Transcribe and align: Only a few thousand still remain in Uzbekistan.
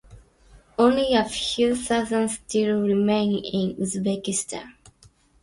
Only 0.79 1.13
a 1.13 1.23
few 1.25 1.75
thousand 1.75 2.29
still 2.29 2.81
remain 2.81 3.35
in 3.45 3.75
Uzbekistan. 3.75 4.73